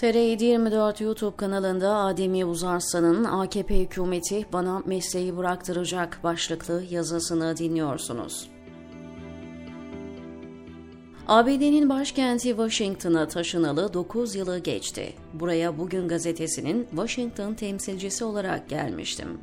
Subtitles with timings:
[0.00, 8.50] TR724 YouTube kanalında Ademi Uzarslan'ın AKP hükümeti bana mesleği bıraktıracak başlıklı yazısını dinliyorsunuz.
[11.28, 15.12] ABD'nin başkenti Washington'a taşınalı 9 yılı geçti.
[15.34, 19.38] Buraya Bugün gazetesinin Washington temsilcisi olarak gelmiştim.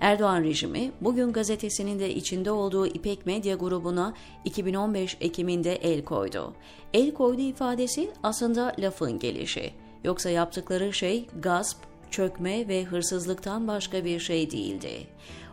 [0.00, 6.54] Erdoğan rejimi Bugün gazetesinin de içinde olduğu İpek Medya grubuna 2015 Ekim'inde el koydu.
[6.94, 9.81] El koydu ifadesi aslında lafın gelişi.
[10.04, 11.78] Yoksa yaptıkları şey gasp,
[12.10, 15.06] çökme ve hırsızlıktan başka bir şey değildi.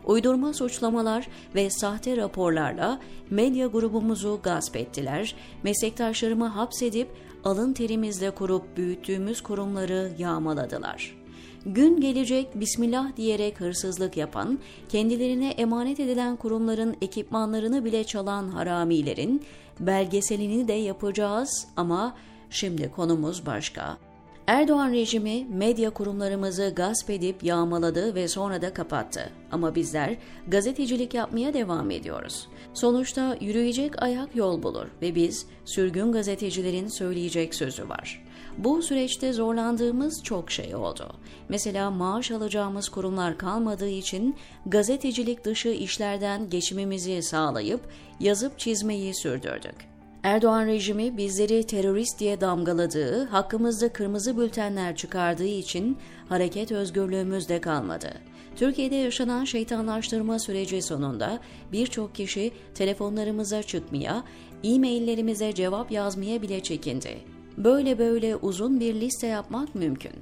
[0.06, 3.00] Uydurma suçlamalar ve sahte raporlarla
[3.30, 7.08] medya grubumuzu gasp ettiler, meslektaşlarımı hapsedip
[7.44, 11.20] alın terimizle kurup büyüttüğümüz kurumları yağmaladılar.
[11.66, 14.58] Gün gelecek bismillah diyerek hırsızlık yapan,
[14.88, 19.42] kendilerine emanet edilen kurumların ekipmanlarını bile çalan haramilerin
[19.80, 22.16] belgeselini de yapacağız ama
[22.50, 24.09] şimdi konumuz başka.
[24.50, 29.30] Erdoğan rejimi medya kurumlarımızı gasp edip yağmaladı ve sonra da kapattı.
[29.52, 30.16] Ama bizler
[30.48, 32.48] gazetecilik yapmaya devam ediyoruz.
[32.74, 38.24] Sonuçta yürüyecek ayak yol bulur ve biz sürgün gazetecilerin söyleyecek sözü var.
[38.58, 41.12] Bu süreçte zorlandığımız çok şey oldu.
[41.48, 47.80] Mesela maaş alacağımız kurumlar kalmadığı için gazetecilik dışı işlerden geçimimizi sağlayıp
[48.20, 49.89] yazıp çizmeyi sürdürdük.
[50.22, 58.12] Erdoğan rejimi bizleri terörist diye damgaladığı, hakkımızda kırmızı bültenler çıkardığı için hareket özgürlüğümüz de kalmadı.
[58.56, 61.40] Türkiye'de yaşanan şeytanlaştırma süreci sonunda
[61.72, 64.24] birçok kişi telefonlarımıza çıkmaya,
[64.64, 67.18] e-maillerimize cevap yazmaya bile çekindi.
[67.56, 70.12] Böyle böyle uzun bir liste yapmak mümkün.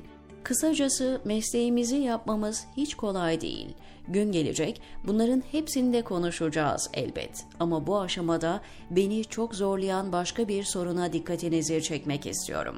[0.44, 3.69] Kısacası mesleğimizi yapmamız hiç kolay değil.
[4.08, 7.44] Gün gelecek bunların hepsinde konuşacağız elbet.
[7.61, 12.77] Ama bu aşamada beni çok zorlayan başka bir soruna dikkatinizi çekmek istiyorum.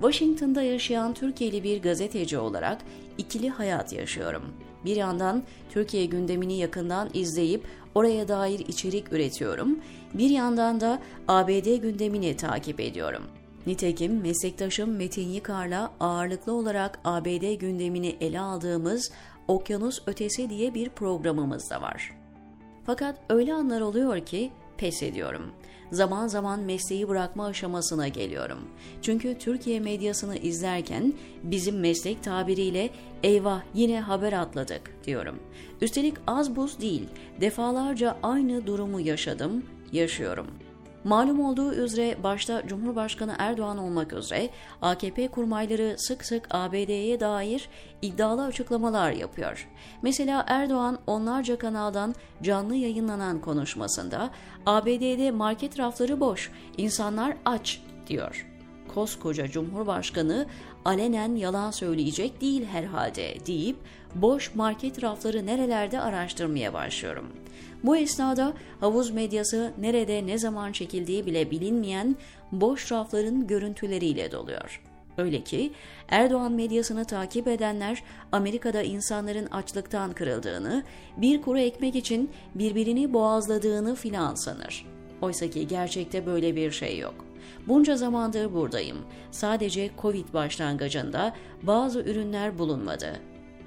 [0.00, 2.78] Washington'da yaşayan Türkiye'li bir gazeteci olarak
[3.18, 4.42] ikili hayat yaşıyorum.
[4.84, 9.78] Bir yandan Türkiye gündemini yakından izleyip oraya dair içerik üretiyorum.
[10.14, 13.22] Bir yandan da ABD gündemini takip ediyorum.
[13.66, 19.12] Nitekim meslektaşım Metin Yıkar'la ağırlıklı olarak ABD gündemini ele aldığımız
[19.48, 22.12] Okyanus Ötesi diye bir programımız da var.
[22.86, 25.52] Fakat öyle anlar oluyor ki pes ediyorum.
[25.92, 28.58] Zaman zaman mesleği bırakma aşamasına geliyorum.
[29.02, 32.90] Çünkü Türkiye medyasını izlerken bizim meslek tabiriyle
[33.22, 35.38] eyvah yine haber atladık diyorum.
[35.80, 37.08] Üstelik az buz değil,
[37.40, 40.63] defalarca aynı durumu yaşadım, yaşıyorum.''
[41.04, 44.50] Malum olduğu üzere başta Cumhurbaşkanı Erdoğan olmak üzere
[44.82, 47.68] AKP kurmayları sık sık ABD'ye dair
[48.02, 49.68] iddialı açıklamalar yapıyor.
[50.02, 54.30] Mesela Erdoğan onlarca kanaldan canlı yayınlanan konuşmasında
[54.66, 58.46] ABD'de market rafları boş, insanlar aç diyor.
[58.94, 60.46] Koskoca Cumhurbaşkanı
[60.84, 63.76] alenen yalan söyleyecek değil herhalde deyip
[64.14, 67.26] boş market rafları nerelerde araştırmaya başlıyorum.
[67.84, 72.16] Bu esnada havuz medyası nerede ne zaman çekildiği bile bilinmeyen
[72.52, 74.82] boş rafların görüntüleriyle doluyor.
[75.18, 75.72] Öyle ki
[76.08, 78.02] Erdoğan medyasını takip edenler
[78.32, 80.84] Amerika'da insanların açlıktan kırıldığını,
[81.16, 84.86] bir kuru ekmek için birbirini boğazladığını filan sanır.
[85.22, 87.14] Oysa ki gerçekte böyle bir şey yok.
[87.68, 88.98] Bunca zamandır buradayım.
[89.30, 91.32] Sadece Covid başlangıcında
[91.62, 93.20] bazı ürünler bulunmadı.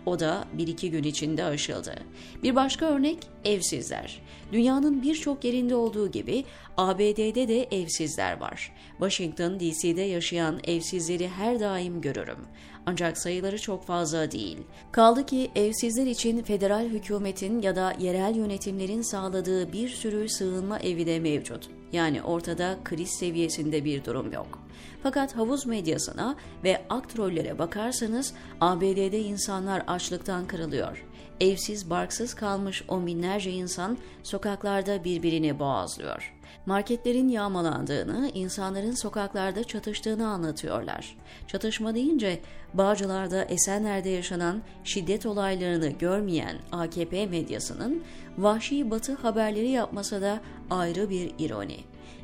[0.07, 1.95] O da bir iki gün içinde aşıldı.
[2.43, 4.21] Bir başka örnek evsizler.
[4.51, 6.43] Dünyanın birçok yerinde olduğu gibi
[6.77, 8.73] ABD'de de evsizler var.
[8.91, 12.37] Washington DC'de yaşayan evsizleri her daim görürüm.
[12.85, 14.57] Ancak sayıları çok fazla değil.
[14.91, 21.05] Kaldı ki evsizler için federal hükümetin ya da yerel yönetimlerin sağladığı bir sürü sığınma evi
[21.05, 21.69] de mevcut.
[21.91, 24.66] Yani ortada kriz seviyesinde bir durum yok.
[25.03, 31.05] Fakat havuz medyasına ve aktrollere bakarsanız ABD'de insanlar açlıktan kırılıyor.
[31.41, 36.33] Evsiz barksız kalmış on binlerce insan sokaklarda birbirini boğazlıyor.
[36.65, 41.17] Marketlerin yağmalandığını, insanların sokaklarda çatıştığını anlatıyorlar.
[41.47, 42.39] Çatışma deyince
[42.73, 48.03] Bağcılar'da Esenler'de yaşanan şiddet olaylarını görmeyen AKP medyasının
[48.37, 50.39] vahşi batı haberleri yapmasa da
[50.69, 51.77] ayrı bir ironi.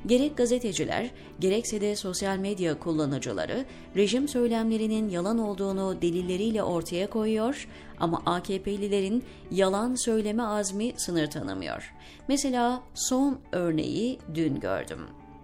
[0.06, 3.65] Gerek gazeteciler, gerekse de sosyal medya kullanıcıları
[3.95, 7.68] rejim söylemlerinin yalan olduğunu delilleriyle ortaya koyuyor
[8.00, 11.94] ama AKP'lilerin yalan söyleme azmi sınır tanımıyor.
[12.27, 15.00] Mesela son örneği dün gördüm.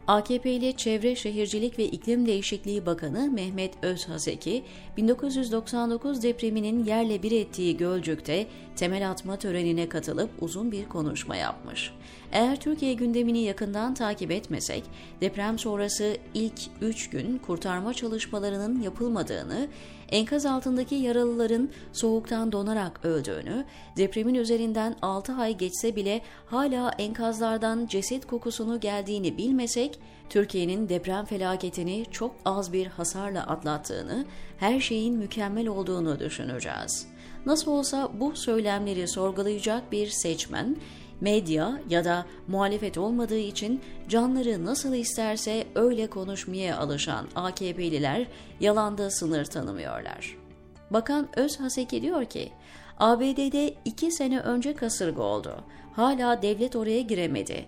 [0.09, 4.63] AKP'li Çevre Şehircilik ve İklim Değişikliği Bakanı Mehmet Özhaseki,
[4.97, 11.93] 1999 depreminin yerle bir ettiği Gölcük'te temel atma törenine katılıp uzun bir konuşma yapmış.
[12.31, 14.83] Eğer Türkiye gündemini yakından takip etmesek,
[15.21, 19.67] deprem sonrası ilk 3 gün kurtarma çalışmalarının yapılmadığını,
[20.11, 23.65] enkaz altındaki yaralıların soğuktan donarak öldüğünü,
[23.97, 32.05] depremin üzerinden 6 ay geçse bile hala enkazlardan ceset kokusunu geldiğini bilmesek, Türkiye'nin deprem felaketini
[32.11, 34.25] çok az bir hasarla atlattığını,
[34.57, 37.07] her şeyin mükemmel olduğunu düşüneceğiz.
[37.45, 40.77] Nasıl olsa bu söylemleri sorgulayacak bir seçmen,
[41.21, 48.27] medya ya da muhalefet olmadığı için canları nasıl isterse öyle konuşmaya alışan AKP'liler
[48.59, 50.37] yalanda sınır tanımıyorlar.
[50.91, 52.51] Bakan Özhaseki diyor ki,
[52.99, 55.63] ABD'de iki sene önce kasırga oldu.
[55.93, 57.65] Hala devlet oraya giremedi.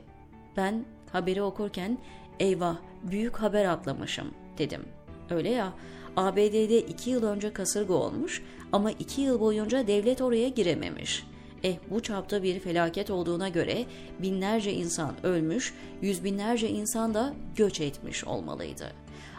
[0.57, 1.97] Ben haberi okurken
[2.39, 4.85] eyvah büyük haber atlamışım dedim.
[5.29, 5.73] Öyle ya
[6.17, 11.23] ABD'de iki yıl önce kasırga olmuş ama iki yıl boyunca devlet oraya girememiş.
[11.63, 13.85] Eh bu çapta bir felaket olduğuna göre
[14.19, 18.93] binlerce insan ölmüş, yüz binlerce insan da göç etmiş olmalıydı.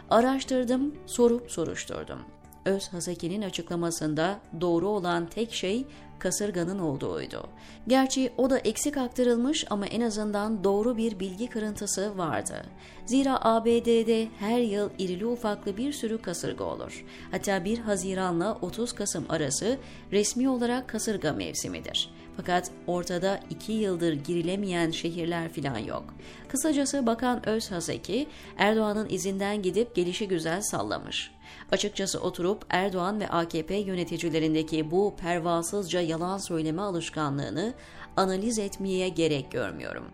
[0.09, 2.19] Araştırdım, sorup soruşturdum.
[2.65, 5.85] Öz Haseki'nin açıklamasında doğru olan tek şey
[6.19, 7.47] kasırganın olduğuydu.
[7.87, 12.65] Gerçi o da eksik aktarılmış ama en azından doğru bir bilgi kırıntısı vardı.
[13.05, 17.05] Zira ABD'de her yıl irili ufaklı bir sürü kasırga olur.
[17.31, 19.77] Hatta 1 Haziran'la 30 Kasım arası
[20.11, 22.09] resmi olarak kasırga mevsimidir.
[22.37, 26.03] Fakat ortada iki yıldır girilemeyen şehirler filan yok.
[26.47, 28.27] Kısacası Bakan Özhaseki
[28.57, 31.31] Erdoğan'ın izinden gidip gelişi güzel sallamış.
[31.71, 37.73] Açıkçası oturup Erdoğan ve AKP yöneticilerindeki bu pervasızca yalan söyleme alışkanlığını
[38.17, 40.05] analiz etmeye gerek görmüyorum.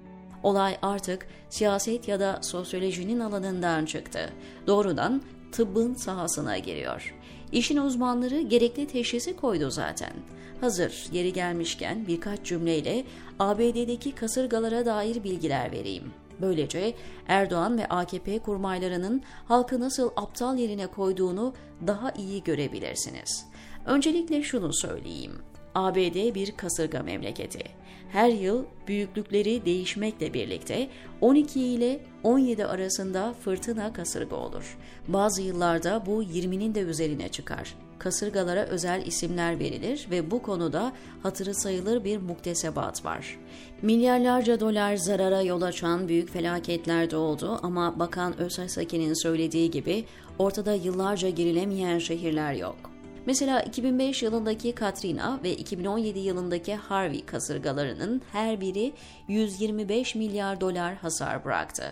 [0.44, 4.30] Olay artık siyaset ya da sosyolojinin alanından çıktı.
[4.68, 7.16] Doğrudan tıbbın sahasına giriyor.
[7.52, 10.14] İşin uzmanları gerekli teşhisi koydu zaten.
[10.62, 13.04] Hazır yeri gelmişken birkaç cümleyle
[13.40, 16.04] ABD'deki kasırgalara dair bilgiler vereyim.
[16.42, 16.94] Böylece
[17.28, 21.54] Erdoğan ve AKP kurmaylarının halkı nasıl aptal yerine koyduğunu
[21.88, 23.46] daha iyi görebilirsiniz.
[23.86, 25.42] Öncelikle şunu söyleyeyim.
[25.86, 27.64] ABD bir kasırga memleketi.
[28.12, 30.90] Her yıl büyüklükleri değişmekle birlikte
[31.22, 34.78] 12 ile 17 arasında fırtına kasırga olur.
[35.08, 40.94] Bazı yıllarda bu 20'nin de üzerine çıkar kasırgalara özel isimler verilir ve bu konuda
[41.24, 43.40] hatırı sayılır bir muktesebat var.
[43.82, 50.06] Milyarlarca dolar zarara yol açan büyük felaketler de oldu ama Bakan Özhasaki'nin söylediği gibi
[50.40, 52.99] ortada yıllarca girilemeyen şehirler yok.
[53.26, 58.94] Mesela 2005 yılındaki Katrina ve 2017 yılındaki Harvey kasırgalarının her biri
[59.28, 61.84] 125 milyar dolar hasar bıraktı.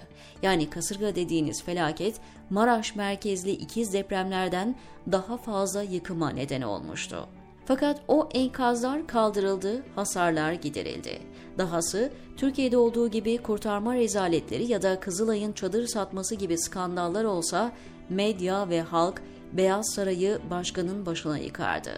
[0.42, 2.16] Yani kasırga dediğiniz felaket
[2.50, 4.76] Maraş merkezli ikiz depremlerden
[5.12, 7.28] daha fazla yıkıma neden olmuştu.
[7.66, 11.20] Fakat o enkazlar kaldırıldı, hasarlar giderildi.
[11.58, 17.72] Dahası Türkiye'de olduğu gibi kurtarma rezaletleri ya da Kızılay'ın çadır satması gibi skandallar olsa
[18.10, 19.22] medya ve halk
[19.54, 21.92] Beyaz Sarayı başkanın başına yıkardı.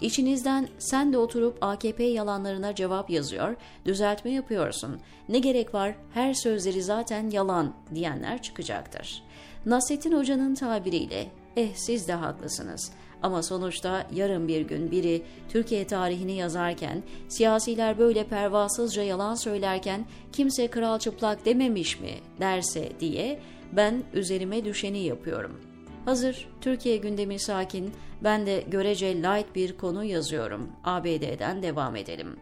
[0.00, 5.00] İçinizden sen de oturup AKP yalanlarına cevap yazıyor, düzeltme yapıyorsun.
[5.28, 9.22] Ne gerek var her sözleri zaten yalan diyenler çıkacaktır.
[9.66, 12.92] Nasrettin Hoca'nın tabiriyle eh siz de haklısınız.
[13.22, 20.68] Ama sonuçta yarın bir gün biri Türkiye tarihini yazarken, siyasiler böyle pervasızca yalan söylerken kimse
[20.68, 22.10] kral çıplak dememiş mi
[22.40, 23.40] derse diye
[23.72, 25.67] ben üzerime düşeni yapıyorum.
[26.08, 27.92] Hazır Türkiye gündemi sakin,
[28.24, 30.68] ben de görece light bir konu yazıyorum.
[30.84, 32.36] ABD'den devam edelim.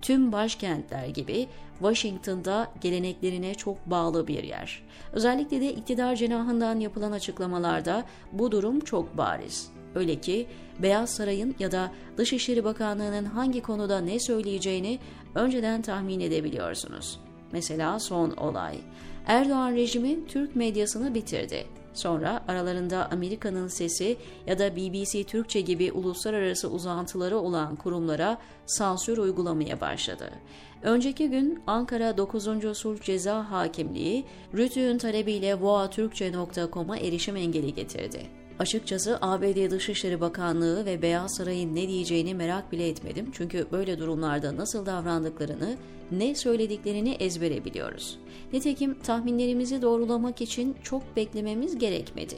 [0.00, 1.48] Tüm başkentler gibi
[1.78, 4.82] Washington'da geleneklerine çok bağlı bir yer.
[5.12, 9.70] Özellikle de iktidar cenahından yapılan açıklamalarda bu durum çok bariz.
[9.94, 10.46] Öyle ki
[10.78, 14.98] Beyaz Saray'ın ya da Dışişleri Bakanlığı'nın hangi konuda ne söyleyeceğini
[15.34, 17.20] önceden tahmin edebiliyorsunuz.
[17.52, 18.78] Mesela son olay.
[19.26, 21.81] Erdoğan rejimi Türk medyasını bitirdi.
[21.94, 29.80] Sonra aralarında Amerika'nın Sesi ya da BBC Türkçe gibi uluslararası uzantıları olan kurumlara sansür uygulamaya
[29.80, 30.30] başladı.
[30.82, 32.78] Önceki gün Ankara 9.
[32.78, 38.41] Sulh Ceza Hakimliği, Rütü'nün talebiyle voatürkçe.com'a erişim engeli getirdi.
[38.62, 43.30] Açıkçası ABD Dışişleri Bakanlığı ve Beyaz Saray'ın ne diyeceğini merak bile etmedim.
[43.32, 45.76] Çünkü böyle durumlarda nasıl davrandıklarını,
[46.10, 48.18] ne söylediklerini ezbere biliyoruz.
[48.52, 52.36] Nitekim tahminlerimizi doğrulamak için çok beklememiz gerekmedi.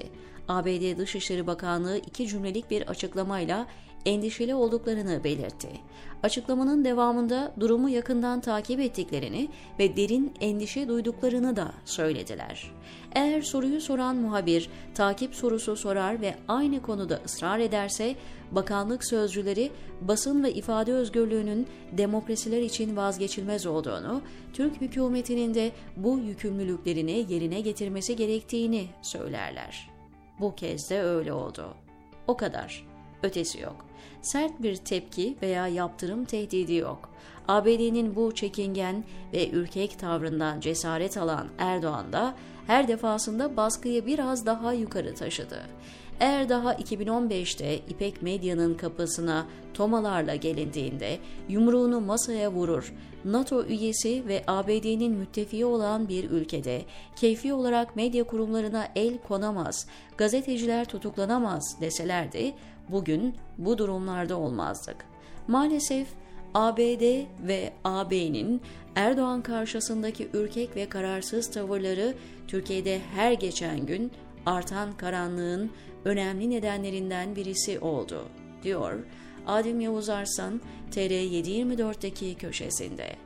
[0.48, 3.66] ABD Dışişleri Bakanlığı iki cümlelik bir açıklamayla
[4.06, 5.68] endişeli olduklarını belirtti.
[6.22, 12.72] Açıklamanın devamında durumu yakından takip ettiklerini ve derin endişe duyduklarını da söylediler.
[13.14, 18.14] Eğer soruyu soran muhabir takip sorusu sorar ve aynı konuda ısrar ederse
[18.52, 19.70] bakanlık sözcüleri
[20.00, 28.16] basın ve ifade özgürlüğünün demokrasiler için vazgeçilmez olduğunu, Türk hükümetinin de bu yükümlülüklerini yerine getirmesi
[28.16, 29.90] gerektiğini söylerler.
[30.40, 31.74] Bu kez de öyle oldu.
[32.26, 32.93] O kadar.
[33.24, 33.76] Ötesi yok.
[34.22, 37.10] Sert bir tepki veya yaptırım tehdidi yok.
[37.48, 42.34] ABD'nin bu çekingen ve ürkek tavrından cesaret alan Erdoğan da
[42.66, 45.60] her defasında baskıyı biraz daha yukarı taşıdı.
[46.20, 51.18] Eğer daha 2015'te İpek Medya'nın kapısına tomalarla gelindiğinde
[51.48, 52.92] yumruğunu masaya vurur,
[53.24, 56.82] NATO üyesi ve ABD'nin müttefiği olan bir ülkede
[57.16, 62.54] keyfi olarak medya kurumlarına el konamaz, gazeteciler tutuklanamaz deselerdi
[62.88, 64.96] bugün bu durumlarda olmazdık.
[65.48, 66.08] Maalesef
[66.54, 68.60] ABD ve AB'nin
[68.96, 72.14] Erdoğan karşısındaki ürkek ve kararsız tavırları
[72.48, 74.12] Türkiye'de her geçen gün
[74.46, 75.70] artan karanlığın
[76.04, 78.24] önemli nedenlerinden birisi oldu,
[78.62, 78.98] diyor
[79.46, 80.60] Adem Yavuz Arslan
[80.92, 83.23] TR724'deki köşesinde.